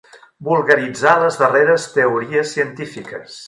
Vulgaritzar 0.47 1.13
les 1.25 1.37
darreres 1.43 1.87
teories 2.01 2.59
científiques. 2.59 3.39